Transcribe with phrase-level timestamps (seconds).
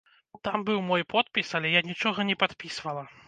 [0.45, 3.05] Там быў мой подпіс, але я нічога не падпісвала!